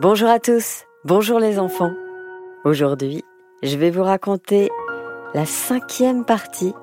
[0.00, 1.92] Bonjour à tous, bonjour les enfants.
[2.64, 3.22] Aujourd'hui,
[3.62, 4.68] je vais vous raconter
[5.34, 6.74] la cinquième partie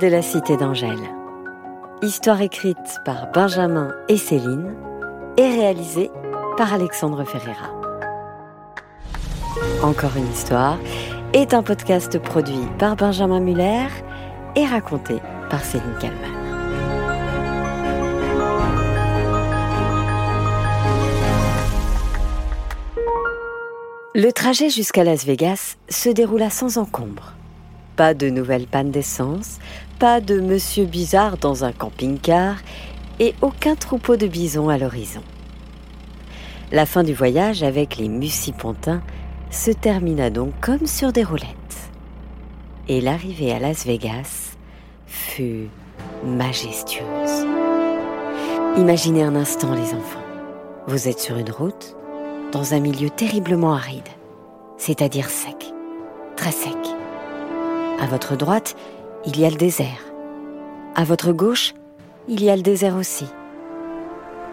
[0.00, 0.98] de la Cité d'Angèle.
[2.02, 4.74] Histoire écrite par Benjamin et Céline
[5.36, 6.10] et réalisée
[6.56, 7.70] par Alexandre Ferreira.
[9.84, 10.78] Encore une histoire
[11.34, 13.86] est un podcast produit par Benjamin Muller
[14.56, 16.37] et raconté par Céline Kalman.
[24.14, 27.34] Le trajet jusqu'à Las Vegas se déroula sans encombre.
[27.94, 29.58] Pas de nouvelles pannes d'essence,
[29.98, 32.56] pas de monsieur bizarre dans un camping-car
[33.20, 35.20] et aucun troupeau de bisons à l'horizon.
[36.72, 39.02] La fin du voyage avec les Mucipontins
[39.50, 41.90] se termina donc comme sur des roulettes.
[42.88, 44.56] Et l'arrivée à Las Vegas
[45.06, 45.68] fut
[46.24, 47.46] majestueuse.
[48.78, 50.24] Imaginez un instant les enfants.
[50.86, 51.94] Vous êtes sur une route,
[52.52, 54.08] dans un milieu terriblement aride,
[54.76, 55.72] c'est-à-dire sec,
[56.36, 56.76] très sec.
[58.00, 58.76] À votre droite,
[59.26, 60.04] il y a le désert.
[60.94, 61.74] À votre gauche,
[62.28, 63.26] il y a le désert aussi.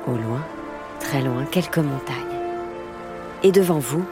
[0.08, 0.42] Au loin,
[1.00, 2.16] très loin, quelques montagnes.
[3.44, 4.04] Et devant vous,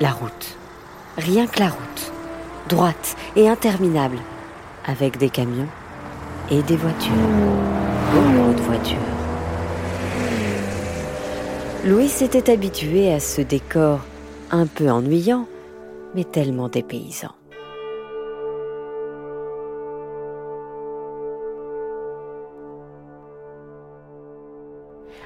[0.00, 0.56] la route.
[1.16, 2.12] Rien que la route.
[2.68, 4.18] Droite et interminable.
[4.86, 5.68] Avec des camions
[6.50, 7.12] et des voitures.
[8.12, 9.17] Beaucoup voitures.
[11.84, 14.00] Louis s'était habitué à ce décor
[14.50, 15.46] un peu ennuyant,
[16.14, 17.32] mais tellement dépaysant.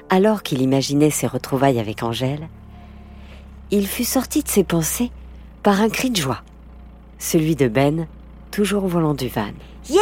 [0.09, 2.47] Alors qu'il imaginait ses retrouvailles avec Angèle,
[3.71, 5.09] il fut sorti de ses pensées
[5.63, 6.43] par un cri de joie,
[7.17, 8.05] celui de Ben,
[8.51, 9.53] toujours au volant du van.
[9.89, 10.01] Yeah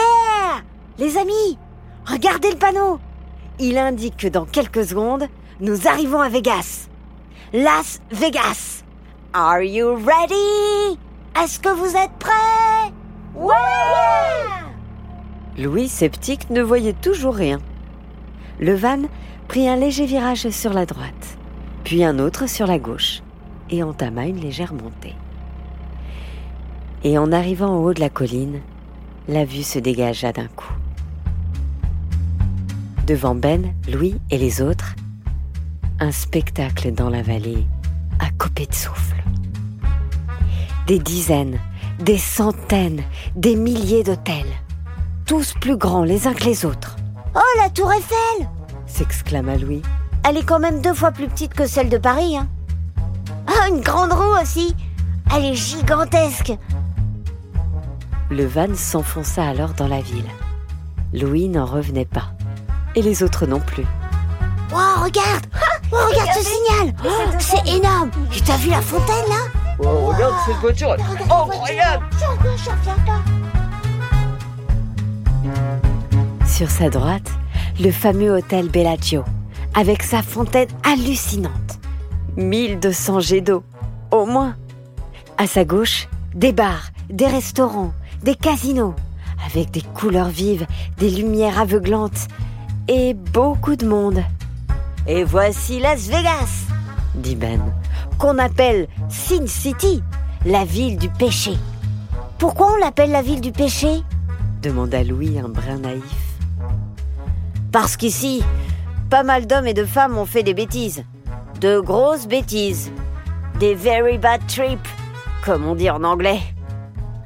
[0.99, 1.57] Les amis,
[2.05, 2.99] regardez le panneau
[3.57, 5.29] Il indique que dans quelques secondes,
[5.61, 6.89] nous arrivons à Vegas.
[7.53, 8.83] Las Vegas.
[9.33, 10.97] Are you ready?
[11.41, 12.91] Est-ce que vous êtes prêts?
[15.57, 17.59] Louis, sceptique, ne voyait toujours rien.
[18.59, 19.03] Le van
[19.47, 21.37] prit un léger virage sur la droite,
[21.83, 23.21] puis un autre sur la gauche,
[23.69, 25.15] et entama une légère montée.
[27.03, 28.61] Et en arrivant au haut de la colline,
[29.27, 30.73] la vue se dégagea d'un coup.
[33.05, 34.95] Devant Ben, Louis et les autres,
[36.01, 37.63] un spectacle dans la vallée
[38.19, 39.23] à couper de souffle.
[40.87, 41.59] Des dizaines,
[41.99, 43.03] des centaines,
[43.35, 44.51] des milliers d'hôtels,
[45.27, 46.95] tous plus grands les uns que les autres.
[47.35, 48.49] Oh, la tour Eiffel
[48.87, 49.83] s'exclama Louis.
[50.27, 52.35] Elle est quand même deux fois plus petite que celle de Paris.
[52.35, 52.49] Hein.
[53.47, 54.75] Ah, une grande roue aussi
[55.35, 56.53] Elle est gigantesque
[58.31, 60.29] Le van s'enfonça alors dans la ville.
[61.13, 62.31] Louis n'en revenait pas.
[62.95, 63.85] Et les autres non plus.
[64.73, 65.45] Oh, regarde
[65.91, 66.93] oh, Regarde ce signal.
[67.05, 67.09] Oh,
[67.39, 68.11] C'est énorme.
[68.35, 70.95] Et t'as vu la fontaine là Oh, regarde cette voiture.
[71.23, 72.05] Incroyable.
[76.45, 77.31] Sur sa droite,
[77.79, 79.23] le fameux hôtel Bellagio,
[79.73, 81.79] avec sa fontaine hallucinante.
[82.37, 83.63] 1200 jets d'eau,
[84.11, 84.55] au moins.
[85.37, 88.93] À sa gauche, des bars, des restaurants, des casinos,
[89.45, 92.27] avec des couleurs vives, des lumières aveuglantes
[92.87, 94.23] et beaucoup de monde.
[95.13, 96.67] Et voici Las Vegas,
[97.15, 97.59] dit Ben.
[98.17, 100.01] qu'on appelle Sin City,
[100.45, 101.57] la ville du péché.
[102.39, 104.03] Pourquoi on l'appelle la ville du péché?
[104.61, 106.37] demanda Louis un brin naïf.
[107.73, 108.41] Parce qu'ici,
[109.09, 111.03] pas mal d'hommes et de femmes ont fait des bêtises.
[111.59, 112.89] De grosses bêtises.
[113.59, 114.87] Des very bad trips,
[115.43, 116.39] comme on dit en anglais.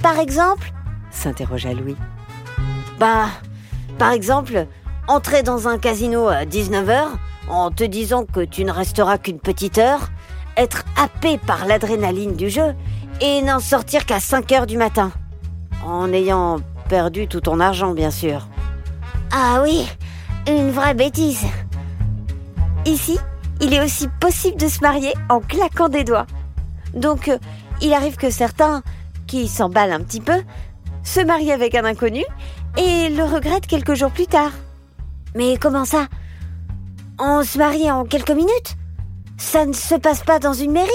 [0.02, 0.74] Par exemple?
[1.12, 1.98] s'interrogea Louis.
[2.98, 3.28] Bah,
[4.00, 4.66] par exemple,
[5.08, 7.10] entrer dans un casino à 19h
[7.50, 10.10] en te disant que tu ne resteras qu'une petite heure,
[10.58, 12.74] être happé par l'adrénaline du jeu
[13.22, 15.12] et n'en sortir qu'à 5 heures du matin.
[15.86, 16.58] En ayant
[16.90, 18.48] perdu tout ton argent, bien sûr.
[19.32, 19.88] Ah oui,
[20.48, 21.46] une vraie bêtise.
[22.86, 23.18] Ici,
[23.62, 26.28] il est aussi possible de se marier en claquant des doigts.
[26.94, 27.38] Donc, euh,
[27.82, 28.84] il arrive que certains,
[29.28, 30.44] qui s'emballent un petit peu,
[31.04, 32.24] se marient avec un inconnu
[32.78, 34.52] et le regrettent quelques jours plus tard.
[35.36, 36.08] Mais comment ça?
[37.18, 38.76] On se marie en quelques minutes?
[39.38, 40.92] Ça ne se passe pas dans une mairie?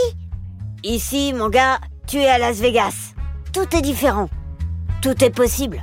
[0.84, 3.14] Ici, mon gars, tu es à Las Vegas.
[3.54, 4.28] Tout est différent.
[5.00, 5.82] Tout est possible.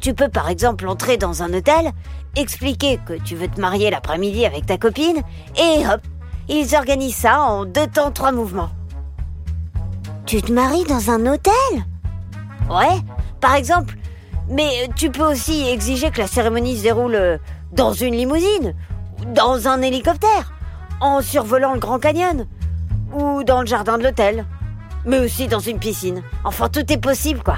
[0.00, 1.92] Tu peux par exemple entrer dans un hôtel,
[2.36, 5.22] expliquer que tu veux te marier l'après-midi avec ta copine,
[5.56, 6.02] et hop,
[6.48, 8.70] ils organisent ça en deux temps, trois mouvements.
[10.26, 11.54] Tu te maries dans un hôtel?
[12.68, 13.00] Ouais,
[13.40, 13.96] par exemple.
[14.50, 17.38] Mais tu peux aussi exiger que la cérémonie se déroule euh,
[17.72, 18.74] dans une limousine,
[19.34, 20.52] dans un hélicoptère,
[21.00, 22.46] en survolant le Grand Canyon,
[23.12, 24.44] ou dans le jardin de l'hôtel,
[25.04, 26.22] mais aussi dans une piscine.
[26.44, 27.56] Enfin, tout est possible, quoi.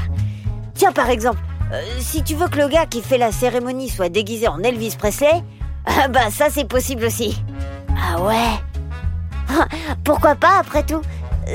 [0.75, 1.39] Tiens, par exemple,
[1.73, 4.97] euh, si tu veux que le gars qui fait la cérémonie soit déguisé en Elvis
[4.99, 5.43] Presley,
[6.11, 7.43] bah ça c'est possible aussi.
[7.91, 9.55] Ah ouais
[10.05, 11.01] Pourquoi pas après tout?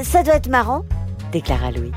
[0.03, 0.83] Ça doit être marrant,
[1.31, 1.91] déclara Louis.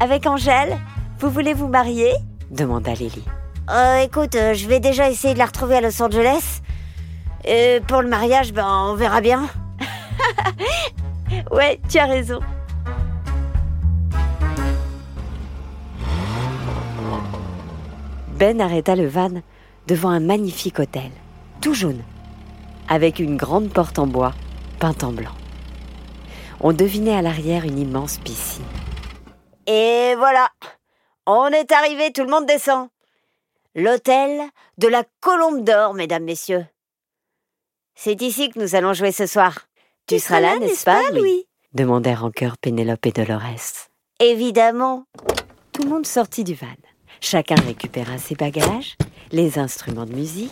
[0.00, 0.76] Avec Angèle,
[1.20, 2.12] vous voulez vous marier?
[2.50, 3.22] demanda Lily.
[3.70, 6.60] Euh, écoute, euh, je vais déjà essayer de la retrouver à Los Angeles.
[7.44, 9.48] Et pour le mariage, ben on verra bien.
[11.50, 12.40] ouais, tu as raison.
[18.38, 19.30] Ben arrêta le van
[19.86, 21.10] devant un magnifique hôtel,
[21.60, 22.02] tout jaune,
[22.88, 24.32] avec une grande porte en bois
[24.78, 25.34] peinte en blanc.
[26.60, 28.64] On devinait à l'arrière une immense piscine.
[29.66, 30.48] Et voilà,
[31.26, 32.88] on est arrivé, tout le monde descend.
[33.74, 34.42] L'hôtel
[34.78, 36.66] de la Colombe d'Or, mesdames, messieurs.
[38.04, 39.60] C'est ici que nous allons jouer ce soir.
[40.08, 43.86] Tu, seras là, n'est-ce pas, Louis demandèrent en chœur Pénélope et Dolores.
[44.18, 45.04] Évidemment.
[45.72, 46.66] Tout le monde sortit du van.
[47.20, 48.96] Chacun récupéra ses bagages,
[49.30, 50.50] les instruments de musique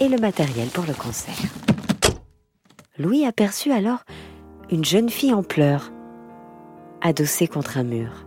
[0.00, 1.34] et le matériel pour le concert.
[2.96, 4.04] Louis aperçut alors
[4.70, 5.92] une jeune fille en pleurs,
[7.02, 8.24] adossée contre un mur.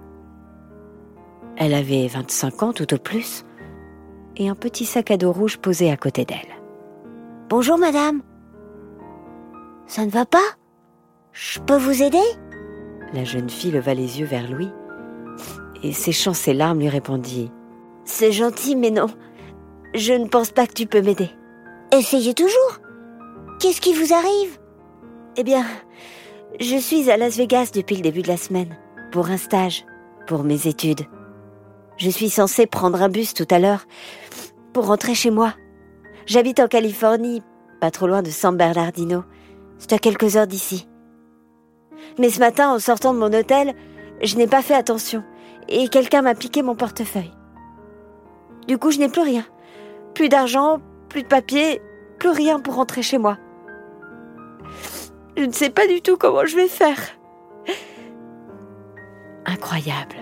[1.57, 3.43] Elle avait 25 ans tout au plus
[4.37, 6.55] et un petit sac à dos rouge posé à côté d'elle.
[7.49, 8.21] Bonjour madame.
[9.87, 10.55] Ça ne va pas?
[11.31, 12.23] Je peux vous aider?
[13.13, 14.71] La jeune fille leva les yeux vers Louis
[15.83, 17.45] et séchant ses larmes lui répondit⁇
[18.05, 19.07] C'est gentil mais non,
[19.93, 21.29] je ne pense pas que tu peux m'aider.
[21.91, 22.79] Essayez toujours.
[23.59, 24.59] Qu'est-ce qui vous arrive?
[25.37, 25.65] Eh bien,
[26.59, 28.77] je suis à Las Vegas depuis le début de la semaine,
[29.11, 29.85] pour un stage,
[30.27, 31.01] pour mes études.
[31.97, 33.85] Je suis censée prendre un bus tout à l'heure
[34.73, 35.53] pour rentrer chez moi.
[36.25, 37.41] J'habite en Californie,
[37.79, 39.23] pas trop loin de San Bernardino.
[39.77, 40.87] C'est à quelques heures d'ici.
[42.19, 43.73] Mais ce matin, en sortant de mon hôtel,
[44.21, 45.23] je n'ai pas fait attention
[45.67, 47.31] et quelqu'un m'a piqué mon portefeuille.
[48.67, 49.45] Du coup, je n'ai plus rien.
[50.13, 50.79] Plus d'argent,
[51.09, 51.81] plus de papier,
[52.19, 53.37] plus rien pour rentrer chez moi.
[55.37, 56.97] Je ne sais pas du tout comment je vais faire.
[59.45, 60.15] Incroyable.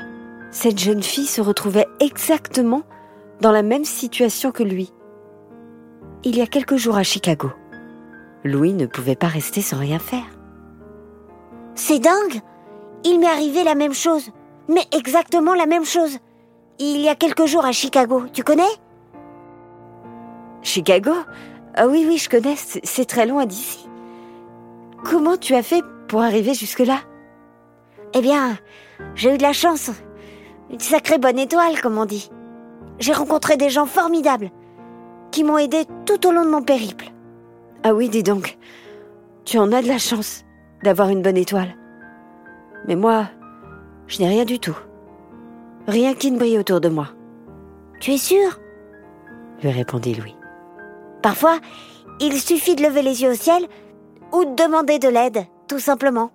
[0.52, 2.84] Cette jeune fille se retrouvait exactement
[3.42, 4.92] dans la même situation que lui.
[6.24, 7.52] Il y a quelques jours à Chicago.
[8.44, 10.25] Louis ne pouvait pas rester sans rien faire.
[11.75, 12.42] C'est dingue
[13.04, 14.31] Il m'est arrivé la même chose.
[14.69, 16.19] Mais exactement la même chose.
[16.80, 18.63] Il y a quelques jours à Chicago, tu connais?
[20.62, 21.12] Chicago?
[21.75, 23.90] Ah oui, oui, je connais, c'est très loin d'ici.
[25.04, 27.00] Comment tu as fait pour arriver jusque-là?
[28.13, 28.57] Eh bien,
[29.16, 29.92] j'ai eu de la chance.
[30.69, 32.30] Une sacrée bonne étoile, comme on dit.
[33.00, 34.51] J'ai rencontré des gens formidables
[35.31, 37.12] qui m'ont aidé tout au long de mon périple.
[37.84, 38.58] Ah oui, dis donc,
[39.46, 40.46] tu en as de la chance
[40.84, 41.76] d'avoir une bonne étoile.
[42.88, 43.28] Mais moi,
[44.08, 44.78] je n'ai rien du tout.
[45.88, 47.10] Rien qui ne brille autour de moi.
[48.00, 48.60] Tu es sûr?
[49.62, 50.36] Lui répondit Louis.
[51.22, 51.60] Parfois,
[52.20, 53.68] il suffit de lever les yeux au ciel
[54.32, 56.32] ou de demander de l'aide, tout simplement.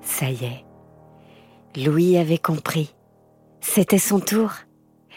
[0.00, 0.64] Ça y est.
[1.84, 2.94] Louis avait compris.
[3.60, 4.52] C'était son tour.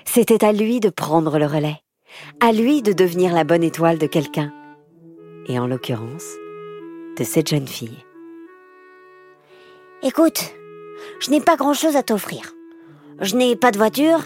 [0.06, 1.78] C'était à lui de prendre le relais,
[2.40, 4.52] à lui de devenir la bonne étoile de quelqu'un,
[5.48, 6.26] et en l'occurrence,
[7.18, 8.06] de cette jeune fille.
[10.02, 10.54] Écoute,
[11.20, 12.54] je n'ai pas grand-chose à t'offrir.
[13.20, 14.22] Je n'ai pas de voiture,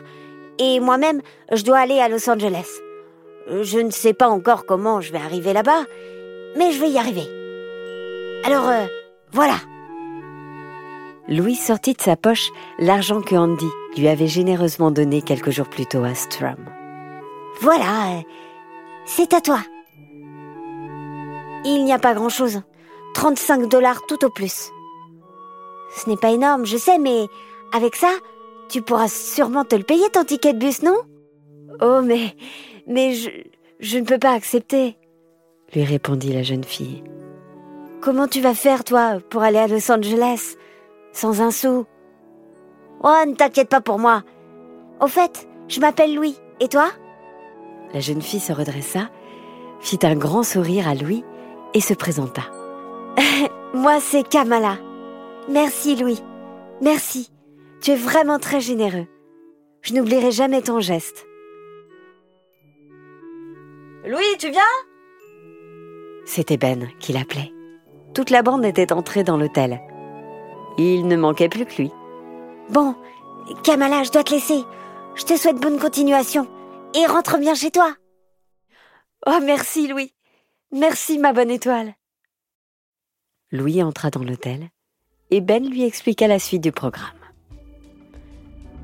[0.59, 1.21] et moi-même,
[1.51, 2.79] je dois aller à Los Angeles.
[3.49, 5.85] Je ne sais pas encore comment je vais arriver là-bas,
[6.57, 7.27] mais je vais y arriver.
[8.45, 8.85] Alors, euh,
[9.31, 9.55] voilà.
[11.27, 15.85] Louis sortit de sa poche l'argent que Andy lui avait généreusement donné quelques jours plus
[15.85, 16.57] tôt à Strum.
[17.61, 18.21] Voilà,
[19.05, 19.59] c'est à toi.
[21.65, 22.61] Il n'y a pas grand-chose.
[23.13, 24.71] 35 dollars tout au plus.
[25.95, 27.27] Ce n'est pas énorme, je sais, mais
[27.71, 28.11] avec ça,
[28.69, 30.97] tu pourras sûrement te le payer ton ticket de bus, non?
[31.81, 32.35] Oh, mais,
[32.87, 33.29] mais je,
[33.79, 34.97] je ne peux pas accepter,
[35.73, 37.03] lui répondit la jeune fille.
[38.01, 40.55] Comment tu vas faire, toi, pour aller à Los Angeles
[41.13, 41.85] sans un sou?
[43.03, 44.23] Oh, ne t'inquiète pas pour moi.
[44.99, 46.35] Au fait, je m'appelle Louis.
[46.59, 46.89] Et toi?
[47.93, 49.09] La jeune fille se redressa,
[49.79, 51.23] fit un grand sourire à Louis
[51.73, 52.43] et se présenta.
[53.73, 54.77] moi, c'est Kamala.
[55.49, 56.19] Merci, Louis.
[56.81, 57.29] Merci.
[57.81, 59.05] Tu es vraiment très généreux.
[59.81, 61.25] Je n'oublierai jamais ton geste.
[64.05, 64.61] Louis, tu viens?
[66.25, 67.51] C'était Ben qui l'appelait.
[68.13, 69.81] Toute la bande était entrée dans l'hôtel.
[70.77, 71.91] Il ne manquait plus que lui.
[72.69, 72.95] Bon,
[73.63, 74.63] Kamala, je dois te laisser.
[75.15, 76.47] Je te souhaite bonne continuation.
[76.95, 77.95] Et rentre bien chez toi.
[79.25, 80.13] Oh, merci, Louis.
[80.71, 81.95] Merci, ma bonne étoile.
[83.51, 84.69] Louis entra dans l'hôtel
[85.31, 87.07] et Ben lui expliqua la suite du programme.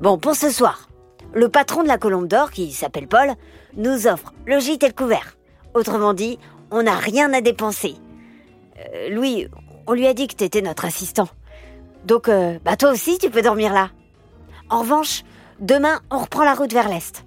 [0.00, 0.88] Bon, pour ce soir,
[1.34, 3.34] le patron de la Colombe d'Or, qui s'appelle Paul,
[3.76, 5.36] nous offre le gîte et le couvert.
[5.74, 6.38] Autrement dit,
[6.70, 7.94] on n'a rien à dépenser.
[8.78, 9.46] Euh, Louis,
[9.86, 11.28] on lui a dit que t'étais notre assistant.
[12.04, 13.90] Donc, euh, bah toi aussi, tu peux dormir là.
[14.70, 15.22] En revanche,
[15.60, 17.24] demain, on reprend la route vers l'est,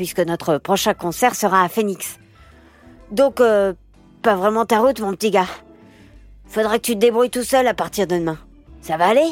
[0.00, 2.18] puisque notre prochain concert sera à Phoenix.
[3.10, 3.74] Donc, euh,
[4.22, 5.44] pas vraiment ta route, mon petit gars.
[6.46, 8.38] Faudra que tu te débrouilles tout seul à partir de demain.
[8.80, 9.30] Ça va aller?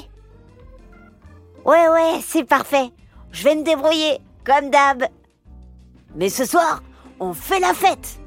[1.65, 2.91] Ouais, ouais, c'est parfait.
[3.33, 5.05] Je vais me débrouiller, comme d'hab.
[6.17, 6.83] Mais ce soir,
[7.19, 8.21] on fait la fête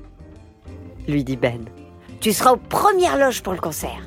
[1.08, 1.64] lui dit Ben.
[2.22, 4.02] Tu seras aux premières loges pour le concert.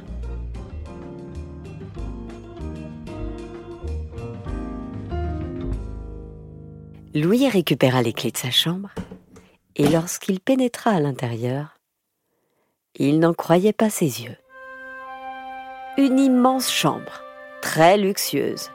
[7.16, 8.90] Louis récupéra les clés de sa chambre
[9.76, 11.76] et lorsqu'il pénétra à l'intérieur,
[12.96, 14.36] il n'en croyait pas ses yeux.
[15.96, 17.22] Une immense chambre,
[17.62, 18.68] très luxueuse,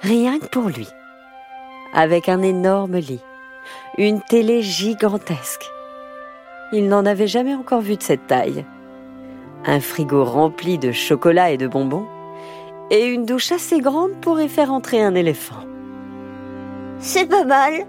[0.00, 0.88] rien que pour lui,
[1.94, 3.22] avec un énorme lit,
[3.98, 5.70] une télé gigantesque.
[6.72, 8.64] Il n'en avait jamais encore vu de cette taille.
[9.64, 12.08] Un frigo rempli de chocolat et de bonbons,
[12.90, 15.62] et une douche assez grande pour y faire entrer un éléphant.
[16.98, 17.86] C'est pas mal,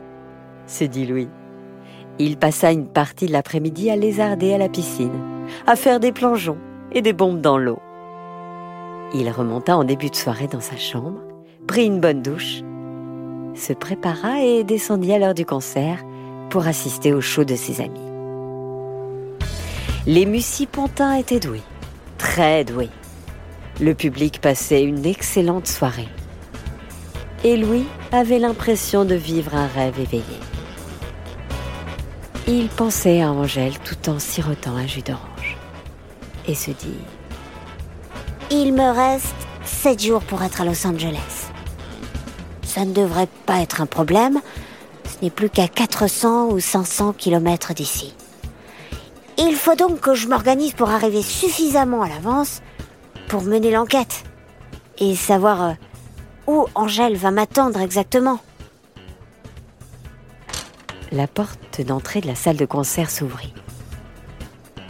[0.66, 1.30] se dit Louis.
[2.20, 5.22] Il passa une partie de l'après-midi à lézarder à la piscine,
[5.66, 6.58] à faire des plongeons
[6.92, 7.80] et des bombes dans l'eau.
[9.14, 11.22] Il remonta en début de soirée dans sa chambre,
[11.68, 12.64] prit une bonne douche,
[13.56, 16.04] se prépara et descendit à l'heure du concert
[16.50, 18.00] pour assister au show de ses amis.
[20.06, 21.64] Les Mucipontins étaient doués,
[22.18, 22.90] très doués.
[23.80, 26.08] Le public passait une excellente soirée.
[27.44, 30.24] Et Louis avait l'impression de vivre un rêve éveillé.
[32.48, 35.58] Il pensait à Angèle tout en sirotant un jus d'orange
[36.48, 36.98] et se dit
[38.50, 41.50] Il me reste sept jours pour être à Los Angeles.
[42.64, 44.40] Ça ne devrait pas être un problème.
[45.06, 48.14] Ce n'est plus qu'à 400 ou 500 kilomètres d'ici.
[49.38, 52.62] Il faut donc que je m'organise pour arriver suffisamment à l'avance
[53.28, 54.24] pour mener l'enquête
[55.00, 55.72] et savoir euh,
[56.48, 58.40] où Angèle va m'attendre exactement.
[61.12, 63.54] La porte d'entrée de la salle de concert s'ouvrit.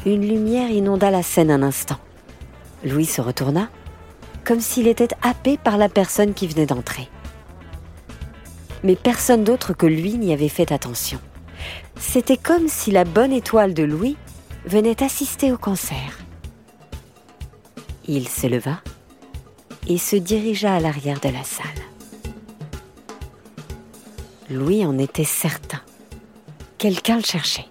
[0.06, 1.98] Une lumière inonda la scène un instant.
[2.84, 3.70] Louis se retourna,
[4.46, 7.10] comme s'il était happé par la personne qui venait d'entrer.
[8.84, 11.20] Mais personne d'autre que lui n'y avait fait attention.
[12.00, 14.18] C'était comme si la bonne étoile de Louis
[14.66, 16.20] venait assister au concert.
[18.08, 18.80] Il se leva
[19.88, 21.65] et se dirigea à l'arrière de la salle.
[24.50, 25.82] Louis en était certain.
[26.77, 27.65] Quelqu'un le cherchait.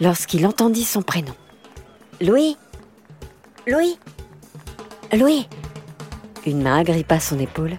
[0.00, 1.34] Lorsqu'il entendit son prénom.
[2.20, 2.56] Louis
[3.66, 3.98] Louis
[5.12, 5.48] Louis
[6.46, 7.78] Une main agrippa son épaule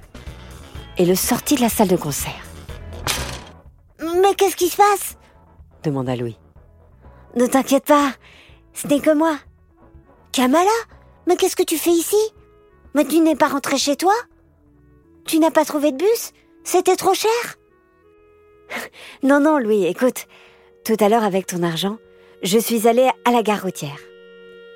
[0.97, 2.43] et le sortit de la salle de concert.
[4.01, 5.17] Mais qu'est-ce qui se passe?
[5.83, 6.37] demanda Louis.
[7.35, 8.11] Ne t'inquiète pas,
[8.73, 9.37] ce n'est que moi.
[10.31, 10.69] Kamala?
[11.27, 12.17] Mais qu'est-ce que tu fais ici?
[12.93, 14.13] Mais tu n'es pas rentré chez toi?
[15.25, 16.31] Tu n'as pas trouvé de bus?
[16.63, 17.31] C'était trop cher?
[19.23, 20.27] Non, non, Louis, écoute.
[20.85, 21.97] Tout à l'heure, avec ton argent,
[22.41, 23.97] je suis allée à la gare routière.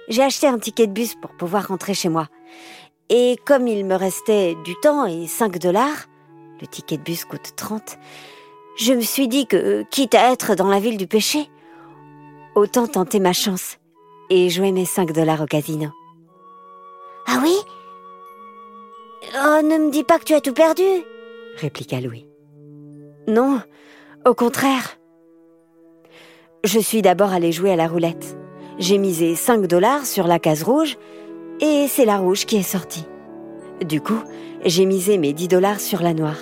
[0.10, 2.28] J'ai acheté un ticket de bus pour pouvoir rentrer chez moi.
[3.10, 6.08] Et comme il me restait du temps et 5 dollars,
[6.62, 7.98] le ticket de bus coûte 30,
[8.78, 11.50] je me suis dit que, quitte à être dans la ville du péché,
[12.56, 13.78] autant tenter ma chance
[14.30, 15.90] et jouer mes 5 dollars au casino.
[19.56, 20.84] Oh, ne me dis pas que tu as tout perdu
[21.58, 22.26] répliqua Louis.
[23.28, 23.62] Non,
[24.26, 24.98] au contraire.
[26.64, 28.36] Je suis d'abord allé jouer à la roulette.
[28.80, 30.98] J'ai misé 5 dollars sur la case rouge
[31.60, 33.06] et c'est la rouge qui est sortie.
[33.86, 34.20] Du coup,
[34.66, 36.40] j'ai misé mes 10 dollars sur la noire.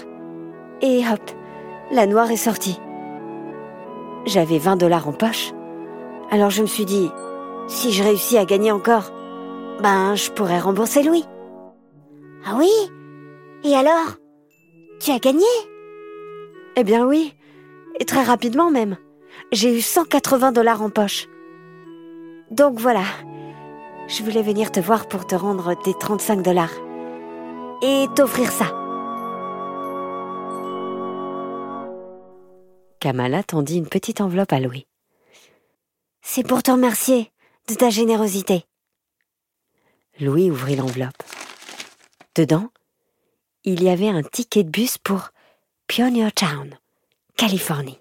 [0.81, 1.31] Et hop,
[1.91, 2.79] la noire est sortie.
[4.25, 5.51] J'avais 20 dollars en poche
[6.31, 7.11] alors je me suis dit,
[7.67, 9.11] si je réussis à gagner encore,
[9.81, 11.25] ben je pourrais rembourser Louis.
[12.45, 12.69] Ah oui?
[13.63, 14.17] Et alors
[14.99, 15.45] Tu as gagné?
[16.75, 17.33] Eh bien oui,
[17.99, 18.97] et très rapidement même.
[19.51, 21.27] J'ai eu 180 dollars en poche.
[22.49, 23.03] Donc voilà,
[24.07, 26.73] je voulais venir te voir pour te rendre tes 35 dollars.
[27.81, 28.65] Et t'offrir ça.
[32.99, 34.85] Kamala tendit une petite enveloppe à Louis.
[36.21, 37.31] C'est pour te remercier
[37.67, 38.65] de ta générosité.
[40.19, 41.23] Louis ouvrit l'enveloppe.
[42.35, 42.69] Dedans,
[43.63, 45.29] il y avait un ticket de bus pour
[45.87, 46.77] Pioneer Town,
[47.37, 47.99] Californie.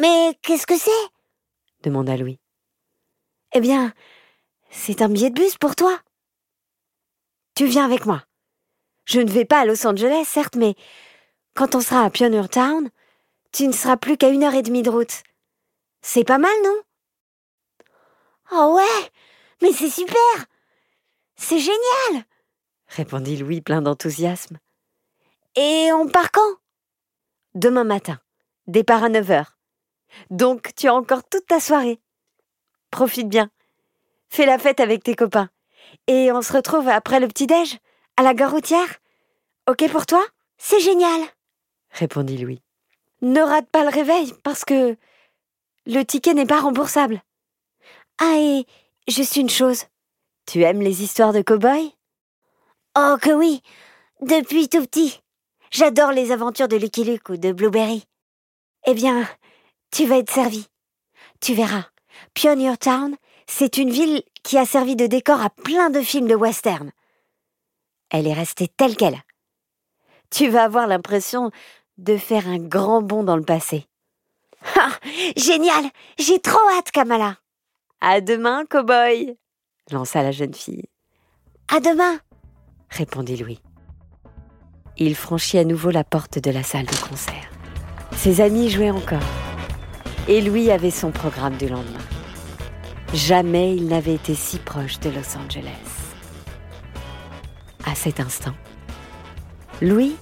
[0.00, 0.90] Mais qu'est-ce que c'est?
[1.82, 2.38] demanda Louis.
[3.52, 3.92] Eh bien,
[4.70, 5.98] C'est un billet de bus pour toi.
[7.56, 8.22] Tu viens avec moi.
[9.04, 10.76] Je ne vais pas à Los Angeles, certes, mais
[11.54, 12.88] quand on sera à Pioneer Town,
[13.52, 15.24] tu ne seras plus qu'à une heure et demie de route.
[16.02, 16.80] C'est pas mal, non?
[18.52, 19.10] Oh ouais
[19.60, 20.46] Mais c'est super
[21.36, 22.24] C'est génial
[22.90, 24.58] répondit Louis plein d'enthousiasme.
[25.56, 26.56] Et on part quand?
[27.54, 28.20] Demain matin.
[28.66, 29.58] Départ à 9 heures.
[30.30, 31.98] Donc tu as encore toute ta soirée.
[32.90, 33.50] Profite bien.
[34.28, 35.48] Fais la fête avec tes copains.
[36.06, 37.78] Et on se retrouve après le petit-déj,
[38.16, 38.98] à la gare routière?
[39.68, 40.22] Ok pour toi?
[40.58, 41.20] C'est génial
[41.90, 42.62] répondit Louis.
[43.22, 44.96] Ne rate pas le réveil, parce que
[45.86, 47.22] le ticket n'est pas remboursable.
[48.18, 48.66] Ah, et
[49.08, 49.84] juste une chose.
[50.46, 51.90] Tu aimes les histoires de cow-boys?
[52.96, 53.62] Oh que oui
[54.20, 55.20] Depuis tout petit.
[55.70, 58.04] J'adore les aventures de Lucky Luke ou de Blueberry.
[58.86, 59.28] Eh bien,
[59.92, 60.66] tu vas être servi.
[61.40, 61.86] Tu verras.
[62.34, 63.16] Pioneer Town,
[63.46, 66.90] c'est une ville qui a servi de décor à plein de films de western.
[68.10, 69.22] Elle est restée telle qu'elle.
[70.30, 71.50] Tu vas avoir l'impression
[71.98, 73.86] de faire un grand bond dans le passé.
[74.76, 74.90] Ah,
[75.36, 75.84] génial
[76.18, 77.38] J'ai trop hâte, Kamala
[78.00, 79.36] À demain, cow-boy
[79.90, 80.84] lança la jeune fille.
[81.68, 82.20] À demain
[82.90, 83.60] répondit Louis.
[84.98, 87.50] Il franchit à nouveau la porte de la salle de concert.
[88.16, 89.18] Ses amis jouaient encore.
[90.28, 92.04] Et Louis avait son programme du lendemain.
[93.14, 95.70] Jamais il n'avait été si proche de Los Angeles.
[97.86, 98.54] À cet instant,
[99.80, 100.16] Louis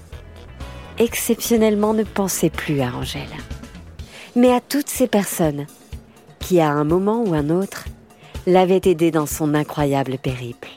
[0.99, 3.23] exceptionnellement ne pensait plus à Angèle,
[4.37, 5.67] mais à toutes ces personnes
[6.39, 7.85] qui, à un moment ou un autre,
[8.47, 10.71] l'avaient aidé dans son incroyable périple.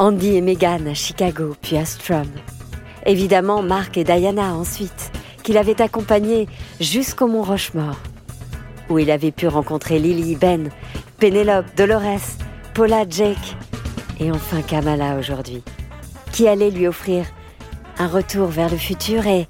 [0.00, 2.26] Andy et Megan à Chicago, puis à Strum.
[3.04, 6.48] Évidemment, Mark et Diana ensuite, qu'il avait accompagnés
[6.80, 7.98] jusqu'au Mont Rochemort,
[8.88, 10.70] où il avait pu rencontrer Lily, Ben,
[11.18, 12.38] Penelope, Dolores,
[12.72, 13.58] Paula, Jake
[14.18, 15.62] et enfin Kamala aujourd'hui,
[16.32, 17.26] qui allait lui offrir
[17.98, 19.48] un retour vers le futur et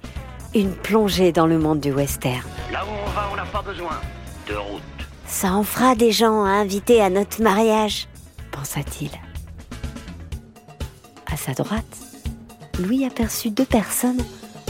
[0.53, 2.43] une plongée dans le monde du western.
[2.73, 4.01] Là où on va, on n'a pas besoin
[4.49, 4.83] de route.
[5.27, 8.09] Ça en fera des gens à inviter à notre mariage,
[8.51, 9.13] pensa-t-il.
[11.41, 11.97] À sa droite,
[12.79, 14.23] Louis aperçut deux personnes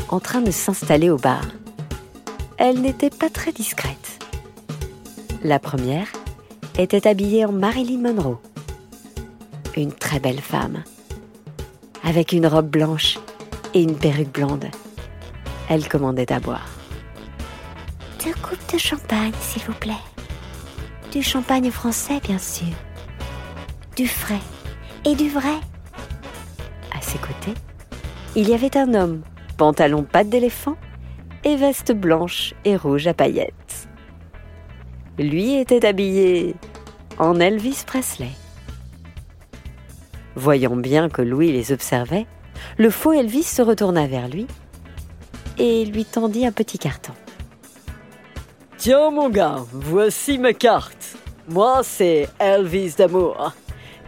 [0.08, 1.42] en train de s'installer au bar.
[2.58, 4.24] Elles n'étaient pas très discrètes.
[5.42, 6.06] La première
[6.78, 8.38] était habillée en Marilyn Monroe.
[9.76, 10.84] Une très belle femme,
[12.04, 13.18] avec une robe blanche
[13.74, 14.66] et une perruque blonde.
[15.68, 16.68] Elle commandait à boire.
[18.24, 20.06] Deux coupes de champagne, s'il vous plaît.
[21.10, 22.74] Du champagne français, bien sûr.
[23.96, 24.42] Du frais
[25.04, 25.58] et du vrai.
[27.10, 27.54] Ses côtés,
[28.36, 29.22] il y avait un homme,
[29.56, 30.76] pantalon patte d'éléphant
[31.42, 33.88] et veste blanche et rouge à paillettes.
[35.18, 36.54] Lui était habillé
[37.18, 38.30] en Elvis Presley.
[40.36, 42.28] Voyant bien que Louis les observait,
[42.78, 44.46] le faux Elvis se retourna vers lui
[45.58, 47.14] et lui tendit un petit carton.
[48.76, 51.16] Tiens mon gars, voici ma carte.
[51.48, 53.52] Moi c'est Elvis d'amour.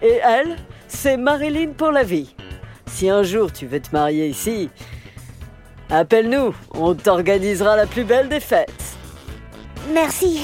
[0.03, 2.33] Et elle, c'est Marilyn pour la vie.
[2.93, 4.71] Si un jour tu veux te marier ici,
[5.91, 8.97] appelle-nous, on t'organisera la plus belle des fêtes.
[9.93, 10.43] Merci,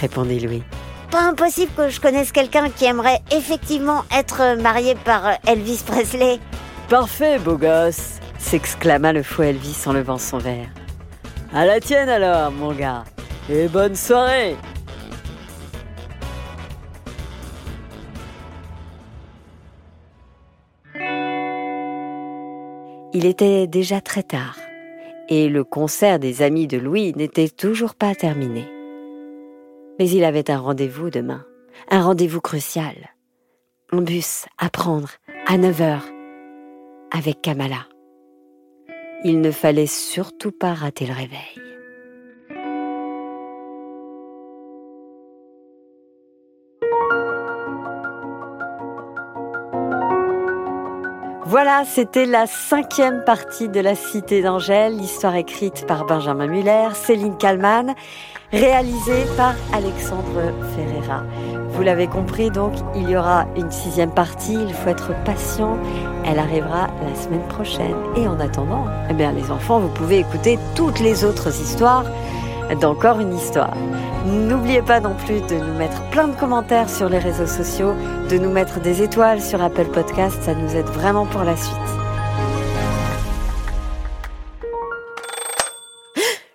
[0.00, 0.62] répondit Louis.
[1.10, 6.40] Pas impossible que je connaisse quelqu'un qui aimerait effectivement être marié par Elvis Presley.
[6.88, 10.68] Parfait, beau gosse s'exclama le fou Elvis en levant son verre.
[11.54, 13.04] À la tienne alors, mon gars.
[13.48, 14.56] Et bonne soirée
[23.16, 24.58] Il était déjà très tard,
[25.28, 28.66] et le concert des amis de Louis n'était toujours pas terminé.
[30.00, 31.46] Mais il avait un rendez-vous demain,
[31.90, 33.14] un rendez-vous crucial.
[33.92, 35.10] Un bus à prendre
[35.46, 36.08] à 9 heures
[37.12, 37.86] avec Kamala.
[39.22, 41.73] Il ne fallait surtout pas rater le réveil.
[51.56, 57.36] Voilà, c'était la cinquième partie de La Cité d'Angèle, l'histoire écrite par Benjamin Muller, Céline
[57.36, 57.94] Kallmann,
[58.50, 61.22] réalisée par Alexandre Ferreira.
[61.68, 65.78] Vous l'avez compris, donc, il y aura une sixième partie, il faut être patient,
[66.24, 67.94] elle arrivera la semaine prochaine.
[68.16, 72.06] Et en attendant, eh bien, les enfants, vous pouvez écouter toutes les autres histoires
[72.80, 73.74] d'encore une histoire.
[74.26, 77.94] N'oubliez pas non plus de nous mettre plein de commentaires sur les réseaux sociaux,
[78.30, 81.76] de nous mettre des étoiles sur Apple Podcast, ça nous aide vraiment pour la suite.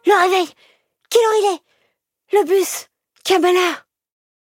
[0.06, 0.50] Le réveil
[1.10, 2.40] Quelle heure il est?
[2.40, 2.88] Le bus
[3.24, 3.89] Kamala